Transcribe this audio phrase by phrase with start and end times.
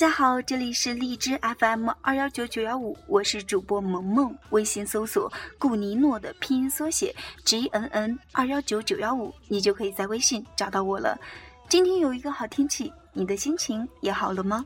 [0.00, 4.34] 大家好，这里是荔枝 FM 二幺九九幺五，我是主播萌萌。
[4.48, 11.20] 微信搜索顾尼诺的拼音缩写 G N N 二幺九九幺五，你就可以在微信找到我了。
[11.68, 14.64] 今天有一个好天气，你的心情也好了吗？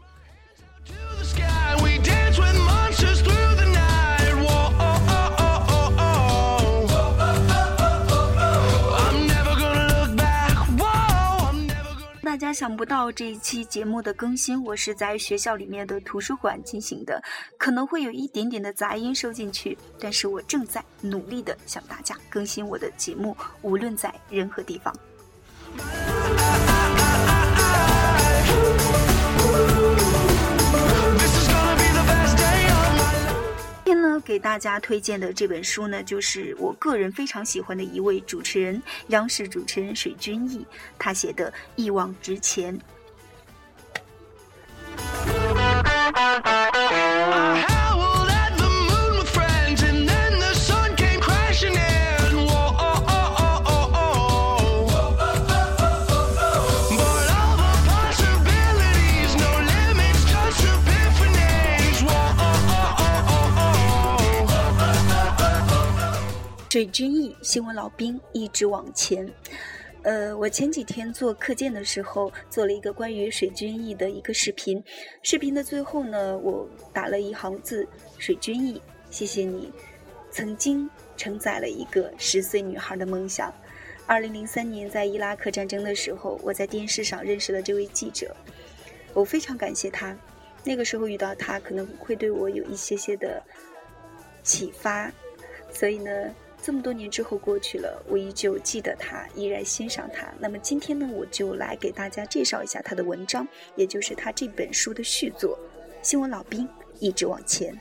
[12.55, 17.21] 想不到这一期节目的更新，我是在学校里面的图书馆进行的，
[17.59, 24.95] 可能会有一点点的杂音收进去，但是我正在努力的向大家更新我的节目，无论在任何地方。
[34.25, 40.65] 给大家推荐的这本书呢，就是我个人非常喜欢的一位主持人，央视主持人水均益，
[40.99, 42.79] 他写的《一往直前》。
[66.75, 69.33] 水军艺新闻老兵一直往前。
[70.03, 74.83] 呃，我前几天做课件的时候，做了一个关于水军艺的一个视频。
[75.23, 77.87] 视频的最后呢，我打了一行字
[78.19, 79.73] ：“水军艺，谢谢你，
[80.33, 83.55] 曾经承载了一个十岁女孩的梦想。”
[84.05, 88.35] 二零零三年在伊拉克战争的时候，我在电视上认识了这位记者，
[89.13, 90.19] 我非常感谢他。
[90.65, 93.41] 那个时候遇到他，可能会对我有一些些的
[94.43, 95.09] 启发，
[95.71, 96.11] 所以呢。
[96.65, 100.33] 这么多年之后过去了，我依旧记得他，依然欣赏他。
[100.39, 105.59] 那么今天呢，我就来给大家介绍一下他的文章，也就是他这本书的续作
[106.09, 106.67] 《新闻老兵
[107.01, 107.75] 一直往前》。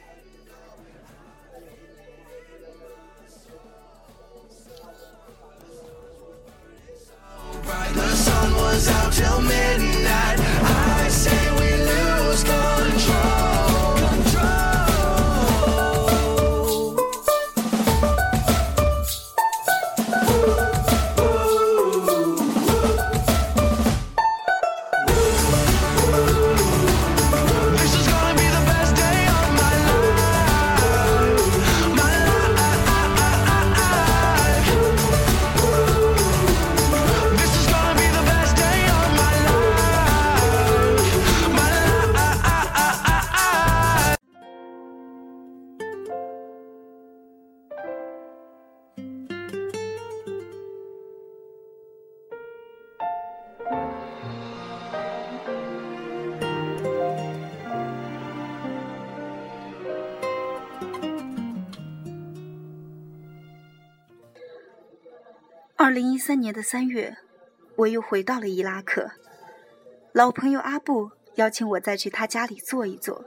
[65.76, 67.18] 二零一三年的三月，
[67.78, 69.12] 我又回到了伊拉克。
[70.12, 73.26] 老朋友阿布邀请我再去他家里坐一坐，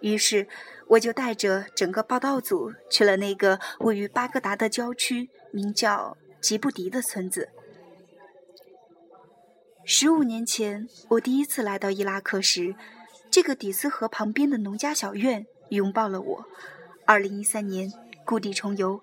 [0.00, 0.46] 于是
[0.86, 7.48] 我就带着整个报道组去了那个位于巴格达的郊区，名叫吉布迪的村子。
[9.84, 12.76] 十五年前，我第一次来到伊拉克时，
[13.28, 16.44] 这个底斯河旁边的农家小院拥抱了我。
[17.04, 17.92] 二零一三年，
[18.24, 19.02] 故地重游，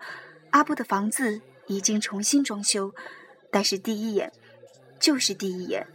[0.52, 1.42] 阿布的房子。
[1.68, 2.94] 已经重新装修，
[3.52, 4.32] 但是第一眼
[5.00, 5.86] 就是第一眼，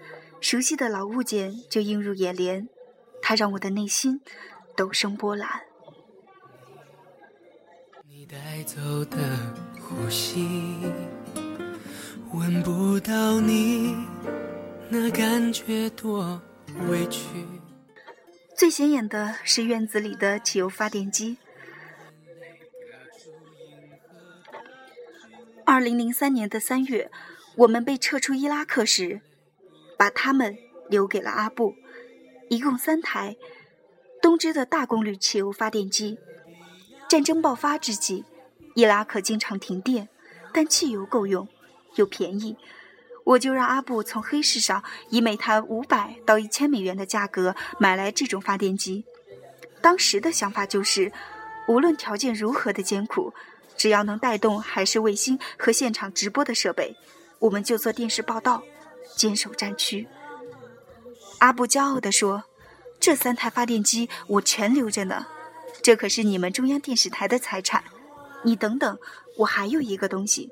[0.41, 2.69] 熟悉的老物件就映入眼帘，
[3.21, 4.21] 它让我的内心
[4.77, 5.49] 陡生波澜。
[8.09, 9.19] 你带走的
[9.81, 10.79] 呼吸，
[12.33, 13.97] 闻不到你
[14.89, 16.41] 那感觉多
[16.89, 17.27] 委屈。
[18.57, 21.39] 最显眼的是院子里的汽油发电机。
[25.65, 27.11] 二零零三年的三月，
[27.57, 29.21] 我们被撤出伊拉克时，
[29.97, 30.57] 把他们
[30.89, 31.77] 留给了阿布，
[32.49, 33.37] 一共三台
[34.21, 36.19] 东芝的大功率汽油发电机。
[37.09, 38.25] 战争爆发之际，
[38.75, 40.09] 伊拉克经常停电，
[40.53, 41.49] 但汽油够用
[41.95, 42.57] 又便宜，
[43.25, 49.05] 我就让阿布从黑市上以每台五百到一千美元的价格买来这种发电机。
[49.81, 51.13] 当时的想法就是，
[51.69, 53.33] 无论条件如何的艰苦。
[53.77, 56.97] 只要能带动海事卫星和现场直播的设备，
[57.39, 58.63] 我们就做电视报道，
[59.17, 60.07] 坚守战区。
[61.39, 62.45] 阿布骄傲地说
[63.01, 65.27] ：“这三台发电机我全留着呢，
[65.83, 67.83] 这可是你们中央电视台的财产。
[68.45, 68.99] 你等等，
[69.39, 70.51] 我还有一个东西。”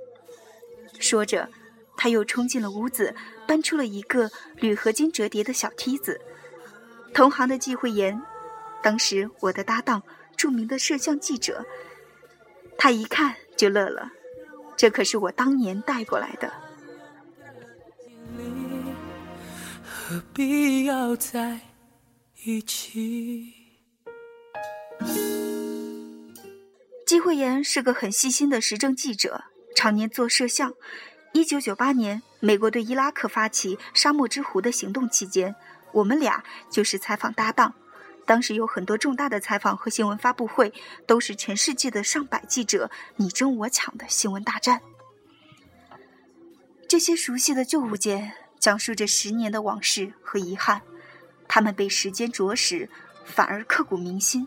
[0.99, 1.49] 说着，
[1.97, 3.15] 他又冲进了屋子，
[3.47, 6.21] 搬出了一个铝合金折叠的小梯子。
[7.15, 8.21] 同行的季慧妍，
[8.83, 10.03] 当时我的搭档，
[10.37, 11.65] 著名的摄像记者，
[12.83, 14.11] 他一看就乐了，
[14.75, 16.51] 这可是我当年带过来的。
[19.85, 21.61] 何必要在
[22.43, 23.53] 一起？
[27.07, 29.45] 季慧妍是个很细心的时政记者，
[29.77, 30.73] 常年做摄像。
[31.35, 35.55] 一九九八年，美国对伊拉克发起“沙漠之狐”的行动期间，
[35.93, 37.75] 我们俩就是采访搭档。
[38.27, 40.73] 当时有很多重大的采访和新闻发布会，
[41.07, 44.81] 都是全世界的上百记者你争我抢的新闻大战。
[46.89, 48.33] 这些熟悉的旧物件。
[48.61, 50.83] 讲述着十年的往事和遗憾，
[51.49, 52.91] 他们被时间啄食，
[53.25, 54.47] 反而刻骨铭心。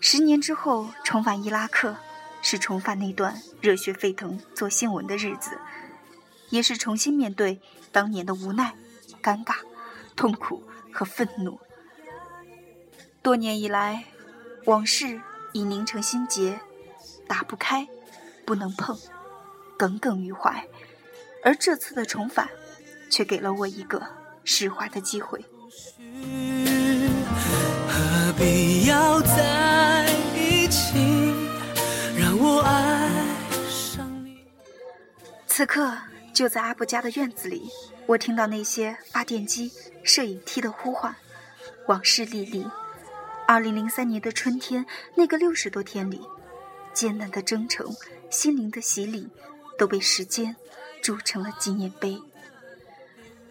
[0.00, 1.96] 十年之后重返伊拉克，
[2.42, 5.58] 是重返那段热血沸腾做新闻的日子，
[6.50, 7.60] 也是重新面对
[7.90, 8.76] 当年的无奈、
[9.20, 9.56] 尴尬、
[10.14, 10.62] 痛苦
[10.92, 11.58] 和愤怒。
[13.24, 14.04] 多年以来，
[14.66, 15.20] 往事
[15.52, 16.60] 已凝成心结，
[17.26, 17.88] 打不开，
[18.44, 18.96] 不能碰，
[19.76, 20.64] 耿耿于怀。
[21.42, 22.48] 而这次的重返。
[23.10, 24.02] 却给了我一个
[24.42, 25.38] 释怀的机会。
[27.86, 30.98] 何必要在一起，
[32.18, 33.08] 让我爱
[33.68, 34.38] 上你？
[35.46, 35.96] 此刻
[36.32, 37.70] 就在阿布家的院子里，
[38.06, 39.70] 我听到那些发电机、
[40.02, 41.14] 摄影机的呼唤，
[41.86, 42.66] 往事历历。
[43.46, 46.20] 二零零三年的春天，那个六十多天里，
[46.94, 47.86] 艰难的征程、
[48.30, 49.30] 心灵的洗礼，
[49.78, 50.56] 都被时间
[51.02, 52.18] 铸成了纪念碑。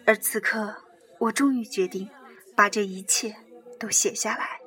[0.04, 0.74] 而此刻，
[1.18, 2.10] 我终于决定
[2.56, 3.36] 把这一切
[3.78, 4.58] 都写下来。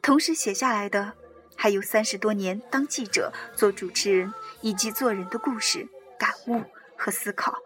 [0.00, 1.14] 同时写下来的，
[1.56, 6.62] 还有三十多年当记者、做主持人以及做人的故事、感悟
[6.96, 7.58] 和思考。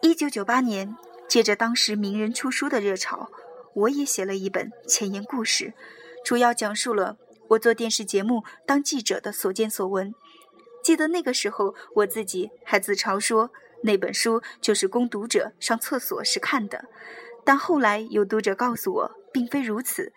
[0.00, 0.96] 一九九八年，
[1.28, 3.30] 借着当时名人出书的热潮，
[3.74, 5.74] 我也写了一本前言故事，
[6.24, 7.16] 主要讲述了
[7.48, 10.14] 我做电视节目、当记者的所见所闻。
[10.82, 13.50] 记得那个时候，我自己还自嘲说。
[13.84, 16.84] 那本书就是供读者上厕所时看的，
[17.44, 20.12] 但后来有读者告诉我，并非如此，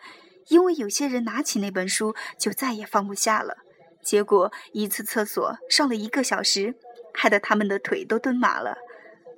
[0.50, 3.58] 因为有些人拿起那本书就再也放不下了，
[4.04, 6.76] 结果一次厕所上了一个小时，
[7.12, 8.78] 害得他们的腿都蹲麻了。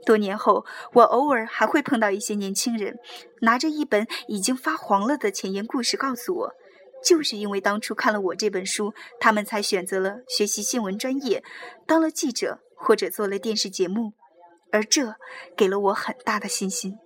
[0.06, 2.98] 多年后，我偶尔还会碰到一些年轻人，
[3.42, 6.54] 拿着一本已经发黄了的前沿故事，告诉我，
[7.04, 11.44] 就是因为当初看了我这本书，他们才选择了学习新闻专业，
[11.86, 12.60] 当了记者。
[12.80, 14.14] 或者做了电视节目，
[14.72, 15.16] 而这
[15.56, 17.00] 给了我很大的信心。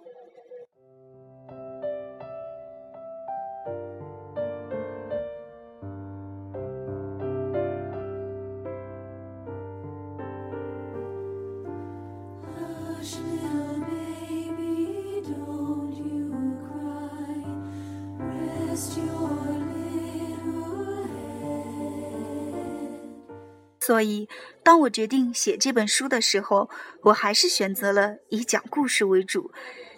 [23.81, 24.29] 所以，
[24.61, 26.69] 当我决定写这本书的时候，
[27.01, 29.51] 我还是选择了以讲故事为主，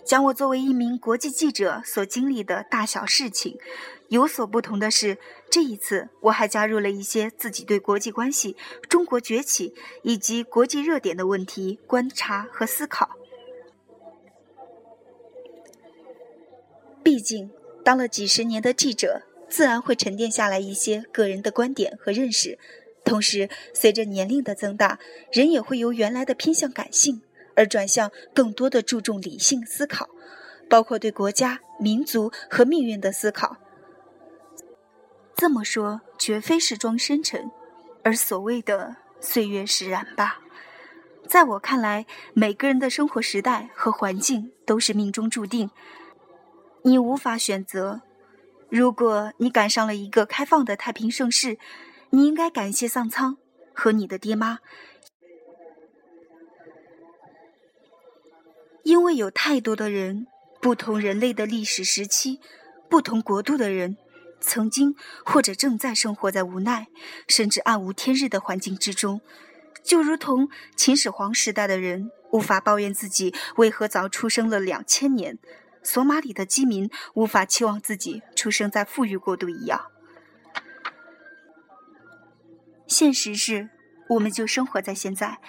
[0.06, 3.60] 讲我作为一名国际记者所经历的大小事情。
[4.08, 5.18] 有所不同的是，
[5.50, 8.56] 这一次我还加入了一些自己对国际关系、
[8.88, 13.10] 中国崛起以及国际热点的问题观察和思考。
[17.04, 17.52] 毕竟，
[17.84, 22.58] 当了几十年的记者，自然会沉淀下来一些个人的观点和认识。
[23.04, 24.98] 同时，随着年龄的增大，
[25.32, 27.22] 人也会由原来的偏向感性，
[27.56, 30.10] 而转向更多的注重理性思考，
[30.70, 33.58] 包括对国家、民族和命运的思考。
[35.36, 37.52] 这么说，绝非是装深沉，
[38.04, 40.40] 而所谓的岁月使然吧。
[41.28, 45.70] 在我看来，每个人的生活时代和环境都是命中注定，
[46.84, 48.02] 你无法选择。
[48.70, 51.58] 如果你赶上了一个开放的太平盛世，
[52.16, 53.38] 你应该感谢上苍
[53.74, 54.60] 和你的爹妈，
[58.84, 60.28] 因为有太多的人，
[60.62, 62.40] 不同人类的历史时期，
[62.88, 63.98] 不同国度的人，
[64.40, 66.86] 曾经或者正在生活在无奈
[67.28, 69.22] 甚至暗无天日的环境之中，
[69.84, 75.40] 就如同秦始皇时代的人无法抱怨自己为何早出生了两千年，
[75.82, 79.93] 索马里的饥民无法期望自己出生在富裕国度一样。
[82.94, 83.70] 现实是，
[84.08, 85.40] 我们就生活在现在，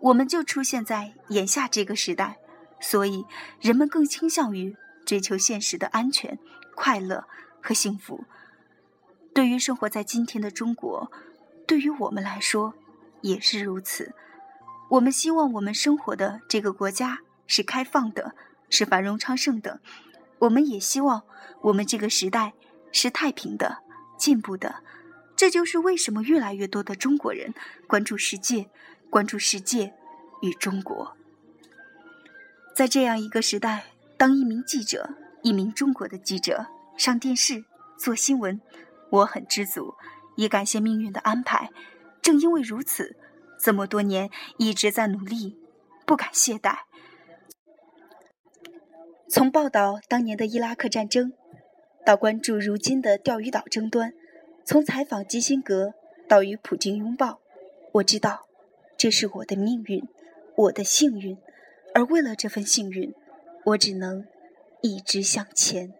[0.00, 2.38] 我们就出现在眼下这个时代，
[2.80, 3.26] 所以
[3.60, 6.38] 人们更倾向于追求现实的安全、
[6.74, 7.26] 快乐
[7.60, 8.24] 和幸福。
[9.34, 11.12] 对于生活在今天的中国，
[11.66, 12.72] 对于我们来说
[13.20, 14.14] 也是如此。
[14.88, 18.34] 我们希望我们生活的这个国家是开放的，
[18.70, 19.80] 是繁荣昌盛的。
[20.38, 21.24] 我们也希望
[21.60, 22.54] 我们这个时代
[22.92, 23.82] 是太平的、
[24.16, 24.76] 进步的。
[25.36, 27.52] 这就是为什么越来越多的中国人
[27.86, 28.66] 关注世界，
[29.10, 29.92] 关注世界
[30.42, 31.16] 与中国。
[32.74, 33.86] 在这样一个时代，
[34.16, 35.10] 当一名记者，
[35.42, 37.64] 一名中国的记者上电视
[37.98, 38.60] 做新闻，
[39.10, 39.94] 我很知足，
[40.36, 41.70] 也感谢命运的安排。
[42.22, 43.16] 正因为如此，
[43.60, 45.58] 这么多年一直在努力，
[46.06, 46.78] 不敢懈怠。
[49.28, 51.32] 从报道当年的伊拉克战争，
[52.06, 54.14] 到关注如今的钓鱼岛争端。
[54.64, 55.92] 从采访基辛格
[56.26, 57.40] 到与普京拥抱，
[57.92, 58.46] 我知道
[58.96, 60.08] 这是我的命运，
[60.56, 61.36] 我的幸运，
[61.92, 63.14] 而为了这份幸运，
[63.64, 64.26] 我只能
[64.80, 65.92] 一直向前。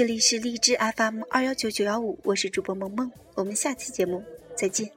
[0.00, 4.24] 这里是荔枝 FM 二幺九九幺五，我是主播萌萌，我们下期节目
[4.56, 4.90] 再见。